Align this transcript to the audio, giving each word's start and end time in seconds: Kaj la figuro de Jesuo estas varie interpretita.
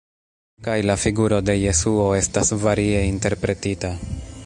Kaj 0.67 0.77
la 0.91 0.95
figuro 1.01 1.39
de 1.51 1.55
Jesuo 1.65 2.09
estas 2.23 2.53
varie 2.67 3.07
interpretita. 3.15 3.95